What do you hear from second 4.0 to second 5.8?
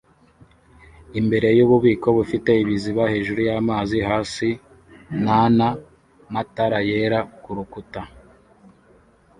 hasi nana